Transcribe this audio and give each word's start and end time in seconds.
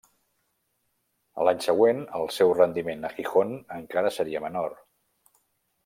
A 1.41 1.45
l'any 1.47 1.61
següent, 1.65 1.99
el 2.21 2.27
seu 2.37 2.55
rendiment 2.61 3.05
a 3.11 3.13
Gijón 3.19 3.55
encara 3.81 4.15
seria 4.19 4.43
menor. 4.49 4.75